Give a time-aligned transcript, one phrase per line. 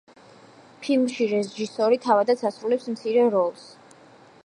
[0.85, 3.71] ფილმში რეჟისორი თავადაც ასრულებს მცირე როლს.